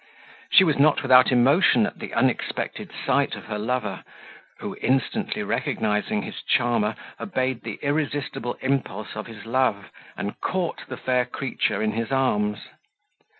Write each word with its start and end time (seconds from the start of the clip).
She 0.49 0.63
was 0.63 0.79
not 0.79 1.03
without 1.03 1.31
emotion 1.31 1.85
at 1.85 1.99
the 1.99 2.11
unexpected 2.11 2.89
sight 3.05 3.35
of 3.35 3.45
her 3.45 3.59
lover, 3.59 4.03
who 4.57 4.75
instantly 4.81 5.43
recognising 5.43 6.23
his 6.23 6.41
charmer 6.41 6.95
obeyed 7.19 7.61
the 7.61 7.77
irresistible 7.83 8.57
impulse 8.61 9.15
of 9.15 9.27
his 9.27 9.45
love, 9.45 9.91
and 10.17 10.41
caught 10.41 10.87
the 10.87 10.97
fair 10.97 11.25
creature 11.25 11.83
in 11.83 11.91
his 11.91 12.11
arms. 12.11 12.61